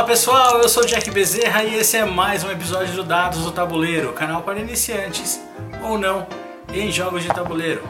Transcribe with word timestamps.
Fala 0.00 0.08
pessoal, 0.12 0.62
eu 0.62 0.68
sou 0.70 0.86
Jack 0.86 1.10
Bezerra 1.10 1.62
e 1.62 1.74
esse 1.74 1.94
é 1.94 2.06
mais 2.06 2.42
um 2.42 2.50
episódio 2.50 2.94
do 2.94 3.04
Dados 3.04 3.44
do 3.44 3.52
Tabuleiro, 3.52 4.14
canal 4.14 4.40
para 4.40 4.58
iniciantes 4.58 5.38
ou 5.82 5.98
não 5.98 6.26
em 6.72 6.90
jogos 6.90 7.22
de 7.22 7.28
tabuleiro. 7.28 7.82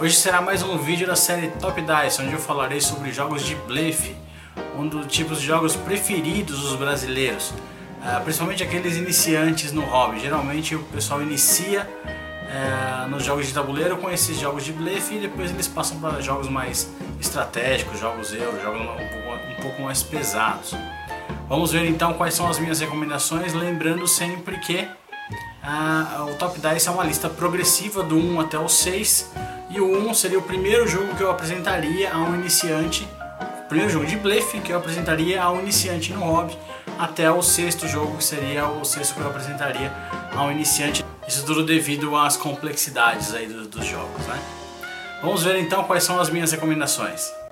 Hoje 0.00 0.14
será 0.14 0.40
mais 0.40 0.62
um 0.62 0.78
vídeo 0.78 1.08
da 1.08 1.16
série 1.16 1.48
Top 1.48 1.82
Dice, 1.82 2.22
onde 2.22 2.34
eu 2.34 2.38
falarei 2.38 2.80
sobre 2.80 3.10
jogos 3.12 3.44
de 3.44 3.56
blefe, 3.56 4.14
um 4.78 4.86
dos 4.86 5.08
tipos 5.08 5.40
de 5.40 5.46
jogos 5.48 5.74
preferidos 5.74 6.60
dos 6.60 6.76
brasileiros, 6.76 7.50
uh, 7.50 8.22
principalmente 8.22 8.62
aqueles 8.62 8.96
iniciantes 8.96 9.72
no 9.72 9.84
hobby. 9.84 10.20
Geralmente 10.20 10.76
o 10.76 10.84
pessoal 10.84 11.20
inicia 11.20 11.90
uh, 12.04 13.10
nos 13.10 13.24
jogos 13.24 13.48
de 13.48 13.52
tabuleiro 13.52 13.96
com 13.96 14.08
esses 14.08 14.38
jogos 14.38 14.64
de 14.64 14.72
blefe 14.72 15.16
e 15.16 15.18
depois 15.18 15.50
eles 15.50 15.66
passam 15.66 15.98
para 15.98 16.20
jogos 16.20 16.48
mais 16.48 16.88
estratégicos, 17.20 17.98
jogos 17.98 18.32
euro, 18.32 18.56
jogos 18.62 18.80
um 18.80 19.60
pouco 19.60 19.82
mais 19.82 20.00
pesados. 20.00 20.76
Vamos 21.48 21.72
ver 21.72 21.84
então 21.86 22.14
quais 22.14 22.34
são 22.34 22.48
as 22.48 22.58
minhas 22.58 22.80
recomendações, 22.80 23.52
lembrando 23.52 24.06
sempre 24.08 24.58
que 24.58 24.88
ah, 25.62 26.26
o 26.30 26.34
Top 26.36 26.58
Dice 26.58 26.88
é 26.88 26.90
uma 26.90 27.04
lista 27.04 27.28
progressiva 27.28 28.02
do 28.02 28.16
1 28.16 28.40
até 28.40 28.58
o 28.58 28.68
6 28.68 29.30
e 29.70 29.80
o 29.80 30.08
1 30.08 30.14
seria 30.14 30.38
o 30.38 30.42
primeiro 30.42 30.86
jogo 30.86 31.14
que 31.14 31.22
eu 31.22 31.30
apresentaria 31.30 32.12
a 32.12 32.18
um 32.18 32.34
iniciante, 32.34 33.06
o 33.64 33.68
primeiro 33.68 33.92
jogo 33.92 34.06
de 34.06 34.16
blefe 34.16 34.58
que 34.60 34.72
eu 34.72 34.78
apresentaria 34.78 35.42
a 35.42 35.50
um 35.50 35.60
iniciante 35.60 36.12
no 36.12 36.20
hobby, 36.20 36.56
até 36.98 37.30
o 37.30 37.42
sexto 37.42 37.86
jogo 37.86 38.16
que 38.16 38.24
seria 38.24 38.66
o 38.66 38.84
sexto 38.84 39.14
que 39.14 39.20
eu 39.20 39.26
apresentaria 39.26 39.92
a 40.34 40.44
um 40.44 40.52
iniciante. 40.52 41.04
Isso 41.26 41.44
tudo 41.44 41.64
devido 41.64 42.16
às 42.16 42.36
complexidades 42.36 43.34
aí 43.34 43.46
do, 43.46 43.66
dos 43.66 43.84
jogos, 43.84 44.26
né? 44.26 44.38
Vamos 45.22 45.42
ver 45.42 45.58
então 45.58 45.84
quais 45.84 46.04
são 46.04 46.20
as 46.20 46.28
minhas 46.30 46.52
recomendações. 46.52 47.43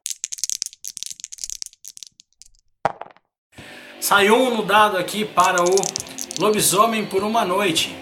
Saiu 4.03 4.35
um 4.35 4.57
no 4.57 4.65
dado 4.65 4.99
aqui 4.99 5.25
para 5.25 5.63
o 5.63 5.77
Lobisomem 6.41 7.07
por 7.07 7.23
uma 7.23 7.45
Noite. 7.45 7.97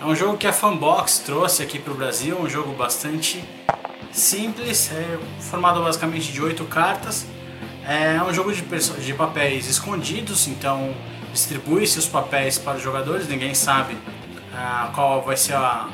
É 0.00 0.04
um 0.04 0.12
jogo 0.12 0.36
que 0.36 0.44
a 0.44 0.52
Fanbox 0.52 1.20
trouxe 1.20 1.62
aqui 1.62 1.78
para 1.78 1.92
o 1.92 1.96
Brasil, 1.96 2.36
um 2.36 2.50
jogo 2.50 2.72
bastante 2.72 3.44
simples, 4.10 4.90
é 4.90 5.16
formado 5.38 5.80
basicamente 5.80 6.32
de 6.32 6.42
oito 6.42 6.64
cartas. 6.64 7.28
É 7.86 8.20
um 8.24 8.34
jogo 8.34 8.52
de, 8.52 8.60
de 8.60 9.14
papéis 9.14 9.68
escondidos, 9.68 10.48
então 10.48 10.92
distribui-se 11.32 11.96
os 11.96 12.08
papéis 12.08 12.58
para 12.58 12.78
os 12.78 12.82
jogadores, 12.82 13.28
ninguém 13.28 13.54
sabe 13.54 13.96
ah, 14.52 14.90
qual 14.96 15.22
vai 15.22 15.36
ser 15.36 15.54
a, 15.54 15.88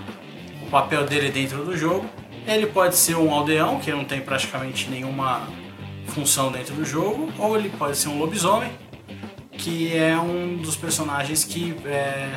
o 0.62 0.70
papel 0.70 1.04
dele 1.04 1.30
dentro 1.30 1.62
do 1.62 1.76
jogo. 1.76 2.06
Ele 2.46 2.68
pode 2.68 2.96
ser 2.96 3.16
um 3.16 3.30
aldeão, 3.30 3.78
que 3.80 3.92
não 3.92 4.06
tem 4.06 4.22
praticamente 4.22 4.88
nenhuma 4.88 5.42
função 6.06 6.50
dentro 6.50 6.74
do 6.74 6.86
jogo, 6.86 7.30
ou 7.38 7.54
ele 7.54 7.68
pode 7.68 7.98
ser 7.98 8.08
um 8.08 8.18
lobisomem, 8.18 8.72
que 9.62 9.96
é 9.96 10.18
um 10.18 10.56
dos 10.56 10.74
personagens 10.74 11.44
que 11.44 11.72
é, 11.86 12.28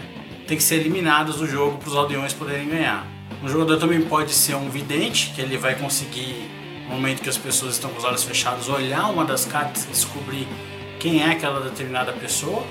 tem 0.47 0.55
que 0.55 0.63
ser 0.63 0.75
eliminados 0.75 1.37
do 1.37 1.47
jogo 1.47 1.79
para 1.79 1.89
os 1.89 1.95
aldeões 1.95 2.33
poderem 2.33 2.69
ganhar. 2.69 3.07
O 3.43 3.49
jogador 3.49 3.77
também 3.77 4.01
pode 4.01 4.31
ser 4.31 4.55
um 4.55 4.69
vidente, 4.69 5.31
que 5.33 5.41
ele 5.41 5.57
vai 5.57 5.73
conseguir, 5.73 6.47
no 6.87 6.95
momento 6.95 7.23
que 7.23 7.29
as 7.29 7.37
pessoas 7.37 7.73
estão 7.73 7.89
com 7.89 7.97
os 7.97 8.03
olhos 8.03 8.23
fechados, 8.23 8.69
olhar 8.69 9.07
uma 9.09 9.25
das 9.25 9.43
cartas 9.43 9.85
e 9.85 9.87
descobrir 9.87 10.47
quem 10.99 11.23
é 11.23 11.31
aquela 11.31 11.59
determinada 11.61 12.13
pessoa. 12.13 12.63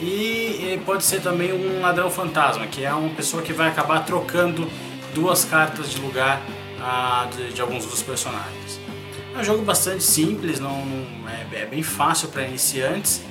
E 0.00 0.80
pode 0.84 1.04
ser 1.04 1.20
também 1.20 1.52
um 1.52 1.80
ladrão 1.80 2.10
fantasma, 2.10 2.66
que 2.66 2.84
é 2.84 2.92
uma 2.92 3.10
pessoa 3.10 3.44
que 3.44 3.52
vai 3.52 3.68
acabar 3.68 4.00
trocando 4.00 4.68
duas 5.14 5.44
cartas 5.44 5.88
de 5.88 6.00
lugar 6.00 6.42
ah, 6.80 7.28
de, 7.32 7.52
de, 7.52 7.60
alguns 7.60 7.86
dos 7.86 8.02
personagens. 8.02 8.80
É 9.32 9.38
um 9.38 9.44
jogo 9.44 9.62
bastante 9.62 10.02
simples, 10.02 10.58
não, 10.58 10.84
não 10.84 11.28
é, 11.28 11.62
é, 11.62 11.66
bem 11.66 11.84
fácil 11.84 12.28
para 12.28 12.42
iniciantes. 12.42 13.22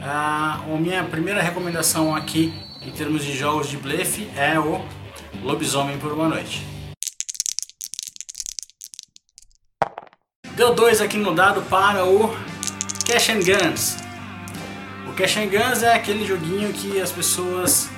Ah, 0.00 0.60
a 0.64 0.76
minha 0.76 1.02
primeira 1.04 1.42
recomendação 1.42 2.14
aqui 2.14 2.52
em 2.80 2.90
termos 2.90 3.24
de 3.24 3.36
jogos 3.36 3.68
de 3.68 3.76
blefe 3.76 4.30
é 4.36 4.58
o 4.58 4.80
Lobisomem 5.42 5.98
por 5.98 6.12
uma 6.12 6.28
Noite. 6.28 6.64
Deu 10.54 10.74
dois 10.74 11.00
aqui 11.00 11.16
no 11.16 11.34
dado 11.34 11.62
para 11.62 12.04
o 12.04 12.28
Cash 13.06 13.30
and 13.30 13.40
Guns. 13.40 13.96
O 15.08 15.12
Cash 15.14 15.36
and 15.38 15.48
Guns 15.48 15.82
é 15.82 15.94
aquele 15.94 16.24
joguinho 16.24 16.72
que 16.72 17.00
as 17.00 17.10
pessoas 17.10 17.90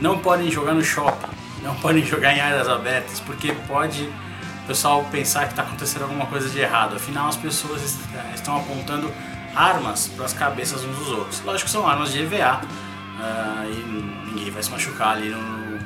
não 0.00 0.18
podem 0.20 0.50
jogar 0.50 0.74
no 0.74 0.82
shopping, 0.82 1.30
não 1.62 1.74
podem 1.82 2.04
jogar 2.04 2.36
em 2.36 2.40
áreas 2.40 2.68
abertas, 2.68 3.18
porque 3.20 3.52
pode 3.66 4.04
o 4.04 4.66
pessoal 4.68 5.04
pensar 5.10 5.46
que 5.46 5.52
está 5.52 5.62
acontecendo 5.62 6.02
alguma 6.02 6.26
coisa 6.26 6.48
de 6.48 6.60
errado. 6.60 6.94
Afinal, 6.94 7.28
as 7.28 7.36
pessoas 7.36 7.98
estão 8.34 8.56
apontando 8.56 9.12
armas 9.54 10.08
para 10.08 10.24
as 10.24 10.32
cabeças 10.32 10.84
uns 10.84 10.96
dos 10.96 11.08
outros. 11.08 11.40
Lógico 11.40 11.66
que 11.66 11.70
são 11.70 11.86
armas 11.86 12.12
de 12.12 12.20
EVA 12.22 12.60
uh, 12.60 13.70
e 13.70 14.30
ninguém 14.30 14.50
vai 14.50 14.62
se 14.62 14.70
machucar 14.70 15.16
ali 15.16 15.30
no, 15.30 15.78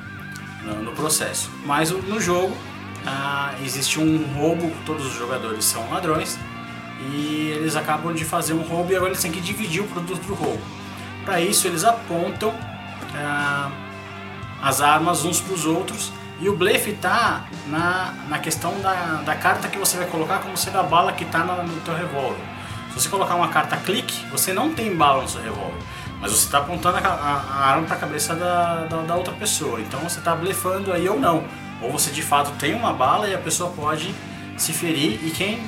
no, 0.64 0.82
no 0.82 0.92
processo. 0.92 1.50
Mas 1.64 1.90
no 1.90 2.20
jogo 2.20 2.54
uh, 2.54 3.64
existe 3.64 3.98
um 3.98 4.24
roubo, 4.34 4.72
todos 4.84 5.06
os 5.06 5.14
jogadores 5.14 5.64
são 5.64 5.88
ladrões 5.90 6.38
e 7.10 7.52
eles 7.56 7.74
acabam 7.74 8.12
de 8.14 8.24
fazer 8.24 8.52
um 8.52 8.62
roubo 8.62 8.92
e 8.92 8.96
agora 8.96 9.10
eles 9.10 9.22
têm 9.22 9.32
que 9.32 9.40
dividir 9.40 9.82
o 9.82 9.88
produto 9.88 10.22
do 10.26 10.34
roubo. 10.34 10.62
Para 11.24 11.40
isso 11.40 11.66
eles 11.66 11.84
apontam 11.84 12.50
uh, 12.50 13.72
as 14.62 14.80
armas 14.80 15.24
uns 15.24 15.40
para 15.40 15.54
os 15.54 15.66
outros 15.66 16.12
e 16.40 16.48
o 16.48 16.56
blefe 16.56 16.90
está 16.90 17.44
na, 17.68 18.12
na 18.28 18.38
questão 18.38 18.80
da, 18.80 19.22
da 19.24 19.34
carta 19.34 19.68
que 19.68 19.78
você 19.78 19.96
vai 19.96 20.06
colocar 20.06 20.40
como 20.40 20.56
sendo 20.56 20.78
a 20.78 20.82
bala 20.82 21.12
que 21.12 21.24
está 21.24 21.44
no 21.44 21.80
teu 21.80 21.94
revólver. 21.94 22.51
Se 22.92 23.00
você 23.00 23.08
colocar 23.08 23.36
uma 23.36 23.48
carta 23.48 23.74
clique, 23.78 24.26
você 24.26 24.52
não 24.52 24.74
tem 24.74 24.94
bala 24.94 25.22
no 25.22 25.28
seu 25.28 25.40
revólver. 25.40 25.78
Mas 26.20 26.30
você 26.30 26.44
está 26.44 26.58
apontando 26.58 26.98
a, 26.98 27.00
a, 27.00 27.36
a 27.40 27.70
arma 27.70 27.86
para 27.86 27.96
a 27.96 27.98
cabeça 27.98 28.34
da, 28.34 28.84
da, 28.84 28.98
da, 28.98 29.16
outra 29.16 29.32
pessoa. 29.32 29.80
Então 29.80 29.98
você 30.00 30.18
está 30.18 30.36
blefando 30.36 30.92
aí 30.92 31.08
ou 31.08 31.18
não. 31.18 31.42
Ou 31.80 31.90
você 31.90 32.10
de 32.10 32.20
fato 32.20 32.52
tem 32.58 32.74
uma 32.74 32.92
bala 32.92 33.26
e 33.28 33.34
a 33.34 33.38
pessoa 33.38 33.70
pode 33.70 34.14
se 34.58 34.74
ferir. 34.74 35.26
E 35.26 35.30
quem 35.30 35.64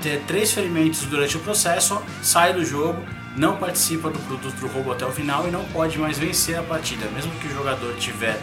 ter 0.00 0.22
três 0.24 0.52
ferimentos 0.52 1.02
durante 1.02 1.36
o 1.36 1.40
processo 1.40 2.00
sai 2.22 2.52
do 2.52 2.64
jogo, 2.64 3.02
não 3.36 3.56
participa 3.56 4.08
do 4.08 4.20
produto 4.20 4.54
do 4.54 4.68
roubo 4.68 4.92
até 4.92 5.04
o 5.04 5.10
final 5.10 5.48
e 5.48 5.50
não 5.50 5.64
pode 5.64 5.98
mais 5.98 6.16
vencer 6.16 6.56
a 6.56 6.62
partida. 6.62 7.06
Mesmo 7.12 7.32
que 7.40 7.48
o 7.48 7.52
jogador 7.52 7.92
tiver 7.96 8.40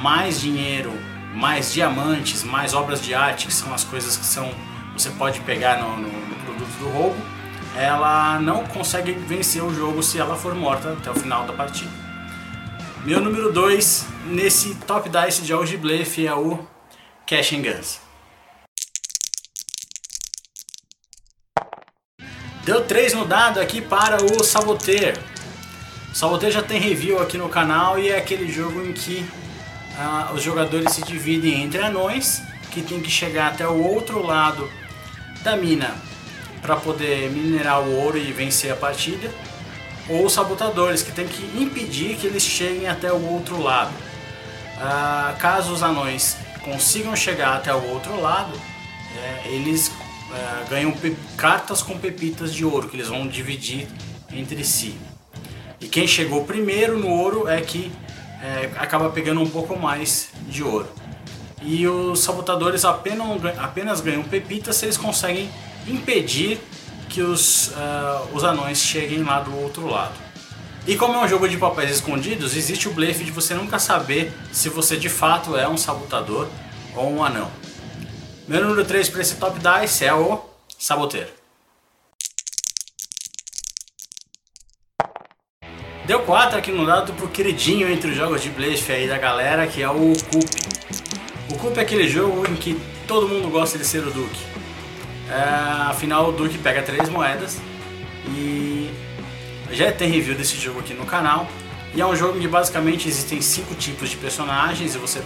mais 0.00 0.40
dinheiro, 0.40 0.90
mais 1.34 1.70
diamantes, 1.70 2.42
mais 2.44 2.72
obras 2.72 3.02
de 3.02 3.14
arte, 3.14 3.46
que 3.46 3.52
são 3.52 3.74
as 3.74 3.84
coisas 3.84 4.16
que 4.16 4.24
são 4.24 4.50
você 4.94 5.10
pode 5.10 5.40
pegar 5.40 5.82
no, 5.82 5.96
no, 5.96 6.08
no 6.08 6.36
produto 6.36 6.78
do 6.78 6.88
roubo 6.88 7.33
ela 7.76 8.38
não 8.38 8.64
consegue 8.66 9.12
vencer 9.12 9.62
o 9.62 9.74
jogo 9.74 10.02
se 10.02 10.18
ela 10.18 10.36
for 10.36 10.54
morta 10.54 10.92
até 10.92 11.10
o 11.10 11.14
final 11.14 11.44
da 11.46 11.52
partida. 11.52 11.90
Meu 13.04 13.20
número 13.20 13.52
2 13.52 14.06
nesse 14.26 14.74
top 14.76 15.08
dice 15.08 15.42
de 15.42 15.48
jogos 15.48 15.68
de 15.68 15.76
blefe 15.76 16.26
é 16.26 16.34
o 16.34 16.66
Cash 17.26 17.52
and 17.52 17.62
Guns. 17.62 18.00
Deu 22.64 22.82
3 22.82 23.12
no 23.12 23.26
dado 23.26 23.60
aqui 23.60 23.82
para 23.82 24.24
o 24.24 24.42
Saboteur. 24.42 25.18
O 26.10 26.14
Saboteur 26.14 26.50
já 26.50 26.62
tem 26.62 26.80
review 26.80 27.20
aqui 27.20 27.36
no 27.36 27.48
canal 27.48 27.98
e 27.98 28.08
é 28.08 28.16
aquele 28.16 28.50
jogo 28.50 28.82
em 28.82 28.92
que 28.92 29.28
ah, 29.98 30.30
os 30.32 30.42
jogadores 30.42 30.92
se 30.92 31.02
dividem 31.02 31.62
entre 31.62 31.82
anões 31.82 32.40
que 32.70 32.80
tem 32.80 33.00
que 33.00 33.10
chegar 33.10 33.48
até 33.48 33.66
o 33.68 33.82
outro 33.82 34.24
lado 34.24 34.70
da 35.42 35.56
mina 35.56 35.94
para 36.64 36.76
poder 36.76 37.30
minerar 37.30 37.82
o 37.82 37.94
ouro 37.94 38.16
e 38.16 38.32
vencer 38.32 38.72
a 38.72 38.76
partida, 38.76 39.30
ou 40.08 40.24
os 40.24 40.32
sabotadores, 40.32 41.02
que 41.02 41.12
tem 41.12 41.28
que 41.28 41.42
impedir 41.62 42.16
que 42.16 42.26
eles 42.26 42.42
cheguem 42.42 42.88
até 42.88 43.12
o 43.12 43.22
outro 43.32 43.62
lado. 43.62 43.92
Ah, 44.78 45.34
caso 45.38 45.74
os 45.74 45.82
anões 45.82 46.38
consigam 46.64 47.14
chegar 47.14 47.54
até 47.54 47.74
o 47.74 47.90
outro 47.90 48.18
lado, 48.18 48.58
é, 49.14 49.48
eles 49.48 49.92
é, 50.32 50.70
ganham 50.70 50.94
cartas 51.36 51.82
com 51.82 51.98
pepitas 51.98 52.54
de 52.54 52.64
ouro, 52.64 52.88
que 52.88 52.96
eles 52.96 53.08
vão 53.08 53.28
dividir 53.28 53.86
entre 54.32 54.64
si. 54.64 54.98
E 55.78 55.86
quem 55.86 56.06
chegou 56.06 56.46
primeiro 56.46 56.98
no 56.98 57.10
ouro 57.10 57.46
é 57.46 57.60
que 57.60 57.92
é, 58.42 58.70
acaba 58.78 59.10
pegando 59.10 59.42
um 59.42 59.50
pouco 59.50 59.78
mais 59.78 60.30
de 60.48 60.62
ouro. 60.62 60.88
E 61.60 61.86
os 61.86 62.20
sabotadores 62.20 62.86
apenas, 62.86 63.58
apenas 63.58 64.00
ganham 64.00 64.22
pepitas 64.22 64.76
se 64.76 64.86
eles 64.86 64.96
conseguem 64.96 65.50
impedir 65.86 66.60
que 67.08 67.22
os, 67.22 67.68
uh, 67.68 68.28
os 68.32 68.44
anões 68.44 68.78
cheguem 68.78 69.22
lá 69.22 69.40
do 69.40 69.56
outro 69.56 69.86
lado. 69.86 70.14
E 70.86 70.96
como 70.96 71.14
é 71.14 71.24
um 71.24 71.28
jogo 71.28 71.48
de 71.48 71.56
papéis 71.56 71.90
escondidos, 71.92 72.54
existe 72.54 72.88
o 72.88 72.92
blefe 72.92 73.24
de 73.24 73.30
você 73.30 73.54
nunca 73.54 73.78
saber 73.78 74.32
se 74.52 74.68
você 74.68 74.96
de 74.96 75.08
fato 75.08 75.56
é 75.56 75.66
um 75.66 75.78
sabotador 75.78 76.48
ou 76.94 77.10
um 77.10 77.24
anão. 77.24 77.50
Meu 78.46 78.60
número 78.62 78.84
3 78.84 79.08
para 79.08 79.22
esse 79.22 79.36
top 79.36 79.58
dice 79.58 80.04
é 80.04 80.12
o 80.12 80.40
saboteiro. 80.78 81.30
Deu 86.04 86.20
4 86.20 86.58
aqui 86.58 86.70
no 86.70 86.84
dado 86.84 87.14
pro 87.14 87.28
queridinho 87.28 87.90
entre 87.90 88.10
os 88.10 88.16
jogos 88.16 88.42
de 88.42 88.50
blefe 88.50 88.92
aí 88.92 89.08
da 89.08 89.16
galera, 89.16 89.66
que 89.66 89.80
é 89.80 89.88
o 89.88 90.12
Coop. 90.30 90.50
O 91.50 91.56
Coop 91.56 91.78
é 91.78 91.80
aquele 91.80 92.06
jogo 92.06 92.46
em 92.46 92.56
que 92.56 92.78
todo 93.08 93.26
mundo 93.26 93.48
gosta 93.48 93.78
de 93.78 93.86
ser 93.86 94.06
o 94.06 94.10
Duque. 94.10 94.53
É, 95.30 95.90
afinal, 95.90 96.28
o 96.28 96.32
Duque 96.32 96.58
pega 96.58 96.82
três 96.82 97.08
moedas 97.08 97.60
e 98.26 98.90
já 99.70 99.90
tem 99.92 100.10
review 100.10 100.34
desse 100.34 100.58
jogo 100.58 100.80
aqui 100.80 100.94
no 100.94 101.06
canal. 101.06 101.48
E 101.94 102.00
é 102.00 102.06
um 102.06 102.16
jogo 102.16 102.38
que 102.38 102.48
basicamente 102.48 103.08
existem 103.08 103.40
cinco 103.40 103.74
tipos 103.74 104.10
de 104.10 104.16
personagens 104.16 104.94
e 104.94 104.98
você 104.98 105.22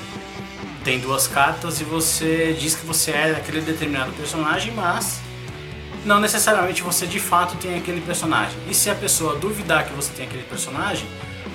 tem 0.85 0.99
duas 0.99 1.27
cartas 1.27 1.81
e 1.81 1.85
você 1.85 2.57
diz 2.59 2.75
que 2.75 2.87
você 2.87 3.11
é 3.11 3.31
aquele 3.33 3.61
determinado 3.61 4.13
personagem, 4.13 4.73
mas 4.75 5.21
não 6.05 6.21
necessariamente 6.21 6.83
você 6.83 7.07
de 7.07 7.19
fato 7.19 7.57
tem 7.57 7.77
aquele 7.77 8.01
personagem. 8.01 8.57
E 8.69 8.75
se 8.75 8.91
a 8.91 8.95
pessoa 8.95 9.37
duvidar 9.37 9.87
que 9.87 9.93
você 9.95 10.13
tem 10.13 10.27
aquele 10.27 10.45
personagem, 10.45 11.07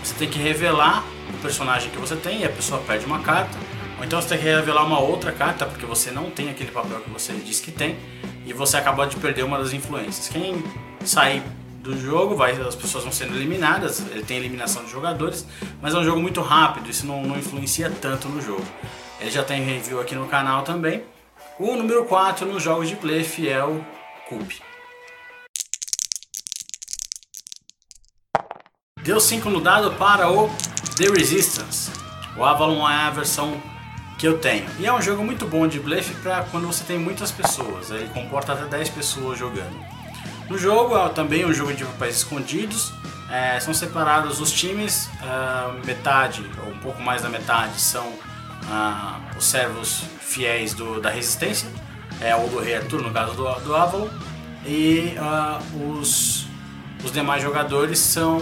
você 0.04 0.14
tem 0.16 0.30
que 0.30 0.40
revelar 0.40 1.04
o 1.34 1.38
personagem 1.42 1.90
que 1.90 1.98
você 1.98 2.16
tem 2.16 2.42
e 2.42 2.46
a 2.46 2.50
pessoa 2.50 2.82
perde 2.82 3.06
uma 3.06 3.20
carta. 3.20 3.58
Ou 4.04 4.06
então 4.06 4.22
você 4.22 4.28
tem 4.28 4.38
que 4.38 4.44
revelar 4.44 4.86
uma 4.86 5.00
outra 5.00 5.32
carta 5.32 5.66
porque 5.66 5.86
você 5.86 6.12
não 6.12 6.30
tem 6.30 6.50
aquele 6.50 6.70
papel 6.72 7.00
que 7.00 7.10
você 7.10 7.32
diz 7.36 7.62
que 7.62 7.72
tem 7.72 7.98
e 8.46 8.52
você 8.52 8.76
acabou 8.76 9.06
de 9.06 9.16
perder 9.16 9.44
uma 9.44 9.58
das 9.58 9.72
influências. 9.72 10.28
Quem 10.28 10.62
sair 11.06 11.42
do 11.80 11.98
jogo, 11.98 12.36
vai, 12.36 12.52
as 12.52 12.76
pessoas 12.76 13.06
vão 13.06 13.14
sendo 13.14 13.34
eliminadas, 13.34 14.02
ele 14.12 14.22
tem 14.22 14.36
eliminação 14.36 14.84
de 14.84 14.92
jogadores, 14.92 15.48
mas 15.82 15.96
é 15.96 15.98
um 15.98 16.04
jogo 16.04 16.20
muito 16.20 16.42
rápido, 16.42 16.90
isso 16.90 17.06
não, 17.06 17.24
não 17.24 17.38
influencia 17.38 17.90
tanto 17.90 18.28
no 18.28 18.42
jogo. 18.42 18.66
Ele 19.22 19.32
já 19.32 19.42
tem 19.42 19.64
review 19.64 20.02
aqui 20.02 20.16
no 20.16 20.28
canal 20.28 20.64
também. 20.64 21.06
O 21.58 21.74
número 21.78 22.04
4 22.04 22.46
nos 22.46 22.62
jogos 22.62 22.90
de 22.90 22.98
play 22.98 23.24
fiel 23.24 23.86
Coop. 24.28 24.62
Deu 29.02 29.18
5 29.22 29.50
no 29.50 29.62
dado 29.62 29.94
para 29.94 30.30
o 30.30 30.50
The 30.98 31.06
Resistance. 31.06 31.90
O 32.36 32.44
Avalon 32.44 32.90
é 32.90 32.96
a 32.96 33.10
versão 33.10 33.72
que 34.18 34.28
eu 34.28 34.38
tenho. 34.38 34.66
E 34.80 34.86
é 34.86 34.94
um 34.94 35.02
jogo 35.02 35.24
muito 35.24 35.46
bom 35.46 35.68
de 35.68 35.80
blefe 35.80 36.14
para 36.16 36.44
quando 36.44 36.68
você 36.68 36.84
tem 36.84 36.98
muitas 36.98 37.32
pessoas. 37.32 37.92
Ele 37.92 38.08
comporta 38.10 38.54
até 38.54 38.66
10 38.66 38.90
pessoas 38.90 39.38
jogando. 39.38 39.76
No 40.50 40.58
jogo 40.58 40.98
é 40.98 41.10
também 41.10 41.46
um 41.46 41.54
jogo 41.54 41.74
de 41.74 41.84
papéis 41.84 42.18
escondidos. 42.18 42.94
É, 43.30 43.60
são 43.60 43.74
separados 43.74 44.40
os 44.40 44.52
times, 44.52 45.10
uh, 45.22 45.86
metade 45.86 46.46
ou 46.64 46.72
um 46.72 46.78
pouco 46.80 47.02
mais 47.02 47.24
da 47.24 47.30
metade 47.30 47.82
são 47.82 48.06
uh, 48.06 49.38
os 49.38 49.46
servos 49.46 50.04
fiéis 50.20 50.74
do, 50.74 51.02
da 51.02 51.10
resistência, 51.10 51.68
é, 52.22 52.36
ou 52.36 52.48
do 52.50 52.60
Rei 52.60 52.76
Arthur 52.76 53.02
no 53.02 53.12
caso 53.12 53.34
do, 53.34 53.52
do 53.62 53.76
Avalon, 53.76 54.08
e 54.66 55.16
uh, 55.18 56.00
os, 56.00 56.46
os 57.04 57.12
demais 57.12 57.42
jogadores 57.42 57.98
são 57.98 58.40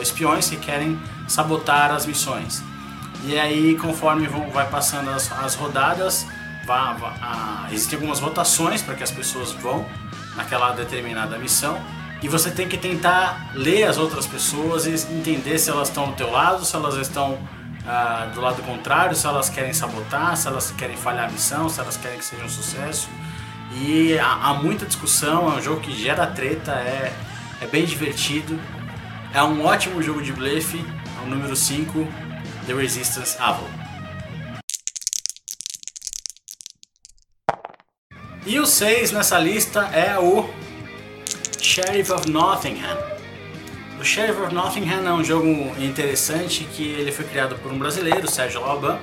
espiões 0.00 0.48
que 0.48 0.56
querem 0.56 0.96
sabotar 1.26 1.90
as 1.90 2.06
missões. 2.06 2.62
E 3.24 3.38
aí, 3.38 3.76
conforme 3.76 4.26
vão, 4.26 4.50
vai 4.50 4.68
passando 4.68 5.10
as, 5.10 5.30
as 5.32 5.54
rodadas, 5.54 6.26
vá, 6.64 6.92
vá, 6.94 7.14
ah, 7.20 7.68
existem 7.70 7.96
algumas 7.96 8.18
votações 8.18 8.82
para 8.82 8.94
que 8.94 9.02
as 9.02 9.10
pessoas 9.10 9.52
vão 9.52 9.84
naquela 10.36 10.72
determinada 10.72 11.38
missão. 11.38 11.78
E 12.22 12.28
você 12.28 12.50
tem 12.50 12.68
que 12.68 12.76
tentar 12.76 13.50
ler 13.54 13.84
as 13.84 13.98
outras 13.98 14.26
pessoas 14.26 14.86
e 14.86 15.12
entender 15.12 15.58
se 15.58 15.70
elas 15.70 15.88
estão 15.88 16.08
do 16.08 16.12
teu 16.14 16.30
lado, 16.30 16.64
se 16.64 16.74
elas 16.76 16.96
estão 16.96 17.38
ah, 17.86 18.30
do 18.34 18.40
lado 18.40 18.62
contrário, 18.62 19.16
se 19.16 19.26
elas 19.26 19.48
querem 19.48 19.72
sabotar, 19.72 20.36
se 20.36 20.46
elas 20.46 20.70
querem 20.70 20.96
falhar 20.96 21.28
a 21.28 21.30
missão, 21.30 21.68
se 21.68 21.80
elas 21.80 21.96
querem 21.96 22.18
que 22.18 22.24
seja 22.24 22.44
um 22.44 22.48
sucesso. 22.48 23.08
E 23.72 24.18
há, 24.18 24.32
há 24.32 24.54
muita 24.54 24.84
discussão, 24.84 25.52
é 25.52 25.56
um 25.56 25.62
jogo 25.62 25.80
que 25.80 25.92
gera 25.92 26.26
treta, 26.26 26.72
é, 26.72 27.12
é 27.60 27.66
bem 27.66 27.84
divertido. 27.84 28.58
É 29.32 29.42
um 29.42 29.64
ótimo 29.64 30.02
jogo 30.02 30.20
de 30.22 30.32
blefe, 30.32 30.84
é 31.18 31.26
o 31.26 31.30
número 31.30 31.54
5, 31.54 32.06
The 32.70 32.76
Resistance 32.76 33.36
Avalon. 33.40 33.68
E 38.46 38.60
o 38.60 38.64
6 38.64 39.10
nessa 39.10 39.40
lista 39.40 39.80
é 39.92 40.16
o 40.20 40.48
Sheriff 41.60 42.12
of 42.12 42.30
Nottingham. 42.30 42.96
O 44.00 44.04
Sheriff 44.04 44.40
of 44.40 44.54
Nottingham 44.54 45.04
é 45.04 45.12
um 45.12 45.24
jogo 45.24 45.48
interessante 45.80 46.62
que 46.76 46.84
ele 46.84 47.10
foi 47.10 47.24
criado 47.24 47.56
por 47.56 47.72
um 47.72 47.78
brasileiro, 47.78 48.30
Sérgio 48.30 48.60
Lauban. 48.60 49.00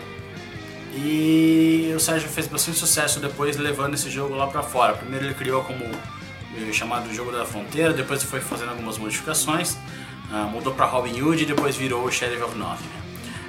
E 0.95 1.91
o 1.93 1.99
Sérgio 1.99 2.29
fez 2.29 2.47
bastante 2.47 2.77
sucesso 2.77 3.19
depois 3.19 3.57
levando 3.57 3.95
esse 3.95 4.09
jogo 4.09 4.33
lá 4.33 4.47
para 4.47 4.63
fora. 4.63 4.93
Primeiro 4.93 5.25
ele 5.25 5.33
criou 5.33 5.61
como 5.65 5.83
eh, 5.83 6.71
chamado 6.71 7.13
Jogo 7.13 7.33
da 7.33 7.45
Fronteira, 7.45 7.91
depois 7.91 8.23
foi 8.23 8.39
fazendo 8.39 8.69
algumas 8.69 8.97
modificações, 8.97 9.73
uh, 10.31 10.49
mudou 10.49 10.73
para 10.73 10.85
Robin 10.85 11.21
Hood 11.21 11.43
e 11.43 11.45
depois 11.45 11.75
virou 11.75 12.05
o 12.05 12.09
Sheriff 12.09 12.41
of 12.43 12.57
Nottingham. 12.57 13.06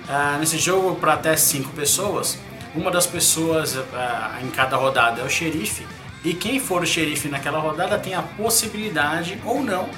Uh, 0.09 0.39
nesse 0.39 0.57
jogo, 0.59 0.97
para 0.97 1.13
até 1.13 1.37
5 1.37 1.71
pessoas, 1.73 2.39
uma 2.75 2.91
das 2.91 3.07
pessoas 3.07 3.77
uh, 3.77 3.85
em 4.43 4.49
cada 4.51 4.77
rodada 4.77 5.21
é 5.21 5.25
o 5.25 5.29
xerife, 5.29 5.87
e 6.25 6.33
quem 6.33 6.59
for 6.59 6.83
o 6.83 6.87
xerife 6.87 7.29
naquela 7.29 7.59
rodada 7.59 7.99
tem 7.99 8.15
a 8.15 8.23
possibilidade 8.23 9.39
ou 9.45 9.63
não 9.63 9.89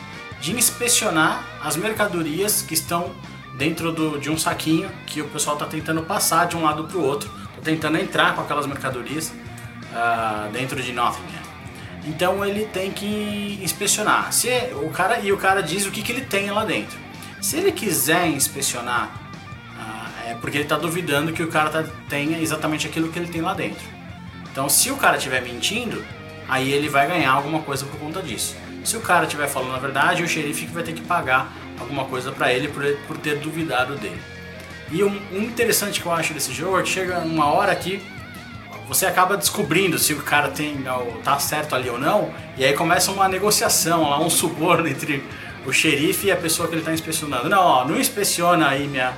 de 0.40 0.52
inspecionar 0.52 1.44
as 1.62 1.76
mercadorias 1.76 2.62
que 2.62 2.74
estão 2.74 3.12
dentro 3.56 3.92
do, 3.92 4.18
de 4.18 4.30
um 4.30 4.38
saquinho 4.38 4.90
que 5.06 5.20
o 5.20 5.28
pessoal 5.28 5.54
está 5.54 5.66
tentando 5.66 6.02
passar 6.02 6.46
de 6.46 6.56
um 6.56 6.62
lado 6.62 6.84
para 6.84 6.96
o 6.96 7.04
outro, 7.04 7.30
está 7.50 7.62
tentando 7.62 7.98
entrar 7.98 8.34
com 8.34 8.40
aquelas 8.40 8.66
mercadorias 8.66 9.28
uh, 9.28 10.50
dentro 10.50 10.82
de 10.82 10.92
Nottingham. 10.92 11.40
Então 12.04 12.44
ele 12.44 12.64
tem 12.66 12.90
que 12.90 13.60
inspecionar. 13.62 14.32
Se 14.32 14.48
o 14.82 14.90
cara 14.90 15.20
e 15.20 15.30
o 15.32 15.36
cara 15.36 15.62
diz 15.62 15.86
o 15.86 15.90
que, 15.90 16.02
que 16.02 16.10
ele 16.10 16.22
tem 16.22 16.50
lá 16.50 16.64
dentro. 16.64 16.98
Se 17.40 17.58
ele 17.58 17.70
quiser 17.70 18.26
inspecionar 18.26 19.29
é 20.30 20.34
porque 20.34 20.56
ele 20.56 20.64
está 20.64 20.76
duvidando 20.76 21.32
que 21.32 21.42
o 21.42 21.48
cara 21.48 21.70
tá, 21.70 21.84
tenha 22.08 22.38
exatamente 22.38 22.86
aquilo 22.86 23.08
que 23.08 23.18
ele 23.18 23.28
tem 23.28 23.40
lá 23.40 23.52
dentro. 23.52 23.84
Então, 24.50 24.68
se 24.68 24.90
o 24.90 24.96
cara 24.96 25.16
estiver 25.16 25.42
mentindo, 25.42 26.04
aí 26.48 26.72
ele 26.72 26.88
vai 26.88 27.06
ganhar 27.06 27.32
alguma 27.32 27.60
coisa 27.62 27.84
por 27.84 27.98
conta 27.98 28.22
disso. 28.22 28.56
Se 28.84 28.96
o 28.96 29.00
cara 29.00 29.24
estiver 29.24 29.48
falando 29.48 29.74
a 29.74 29.78
verdade, 29.78 30.22
o 30.22 30.28
xerife 30.28 30.66
vai 30.66 30.82
ter 30.82 30.92
que 30.92 31.02
pagar 31.02 31.52
alguma 31.78 32.04
coisa 32.04 32.30
para 32.30 32.52
ele 32.52 32.68
por, 32.68 32.84
por 33.06 33.18
ter 33.18 33.38
duvidado 33.38 33.96
dele. 33.96 34.20
E 34.90 35.02
um, 35.02 35.20
um, 35.32 35.42
interessante 35.42 36.00
que 36.00 36.06
eu 36.06 36.12
acho 36.12 36.32
desse 36.32 36.52
jogo 36.52 36.78
é 36.78 36.82
que 36.82 36.88
chega 36.88 37.18
uma 37.18 37.46
hora 37.46 37.74
que 37.74 38.02
você 38.88 39.06
acaba 39.06 39.36
descobrindo 39.36 39.98
se 39.98 40.12
o 40.12 40.22
cara 40.22 40.48
tem 40.48 40.84
tá 41.22 41.38
certo 41.38 41.76
ali 41.76 41.88
ou 41.88 41.98
não, 41.98 42.32
e 42.56 42.64
aí 42.64 42.72
começa 42.72 43.12
uma 43.12 43.28
negociação 43.28 44.02
um 44.20 44.30
suborno 44.30 44.86
entre 44.88 45.22
o 45.64 45.72
xerife 45.72 46.26
e 46.26 46.32
a 46.32 46.36
pessoa 46.36 46.66
que 46.66 46.74
ele 46.74 46.80
está 46.80 46.92
inspecionando. 46.92 47.48
Não, 47.48 47.62
ó, 47.62 47.84
não 47.84 47.96
inspeciona 48.00 48.68
aí 48.68 48.88
minha 48.88 49.14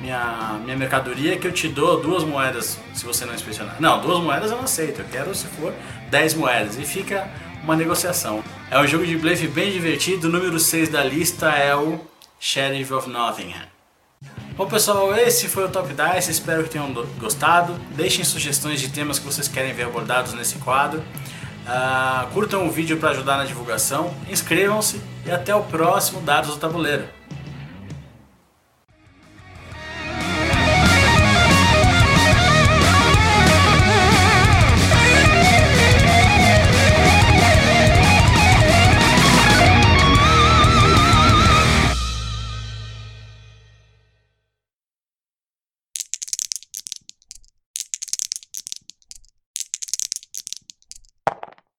minha, 0.00 0.58
minha 0.64 0.76
mercadoria 0.76 1.38
que 1.38 1.46
eu 1.46 1.52
te 1.52 1.68
dou 1.68 2.00
duas 2.00 2.24
moedas 2.24 2.78
se 2.92 3.04
você 3.04 3.24
não 3.24 3.34
inspecionar. 3.34 3.76
Não, 3.80 4.00
duas 4.00 4.20
moedas 4.20 4.50
eu 4.50 4.56
não 4.56 4.64
aceito, 4.64 5.00
eu 5.00 5.06
quero 5.10 5.34
se 5.34 5.46
for 5.46 5.72
10 6.10 6.34
moedas. 6.34 6.78
E 6.78 6.84
fica 6.84 7.28
uma 7.62 7.76
negociação. 7.76 8.42
É 8.70 8.78
um 8.78 8.86
jogo 8.86 9.06
de 9.06 9.16
blefe 9.16 9.48
bem 9.48 9.72
divertido, 9.72 10.28
o 10.28 10.30
número 10.30 10.58
6 10.58 10.88
da 10.88 11.02
lista 11.02 11.50
é 11.50 11.74
o 11.74 12.00
Sheriff 12.38 12.92
of 12.92 13.08
Nottingham. 13.08 13.74
Bom 14.56 14.66
pessoal, 14.66 15.12
esse 15.16 15.48
foi 15.48 15.64
o 15.64 15.68
Top 15.68 15.88
Dice, 15.88 16.30
espero 16.30 16.62
que 16.62 16.70
tenham 16.70 16.92
gostado. 17.18 17.74
Deixem 17.90 18.24
sugestões 18.24 18.80
de 18.80 18.88
temas 18.88 19.18
que 19.18 19.26
vocês 19.26 19.48
querem 19.48 19.72
ver 19.72 19.84
abordados 19.84 20.32
nesse 20.34 20.56
quadro. 20.58 21.00
Uh, 21.00 22.30
curtam 22.32 22.66
o 22.66 22.70
vídeo 22.70 22.98
para 22.98 23.10
ajudar 23.10 23.38
na 23.38 23.44
divulgação, 23.44 24.14
inscrevam-se 24.28 25.00
e 25.24 25.30
até 25.30 25.54
o 25.54 25.62
próximo 25.62 26.20
Dados 26.20 26.50
do 26.50 26.56
Tabuleiro. 26.58 27.04